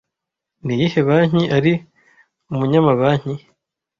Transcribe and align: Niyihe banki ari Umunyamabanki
Niyihe 0.65 0.99
banki 1.07 1.41
ari 1.57 1.73
Umunyamabanki 2.51 3.33